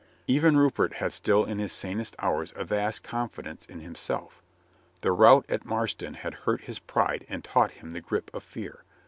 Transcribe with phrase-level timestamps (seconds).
[0.25, 4.41] Even Rupert had still in his sanest hours a vast confidence in himself.
[5.01, 8.83] The rout at Marston had hurt his pride and taught him the grip of fear.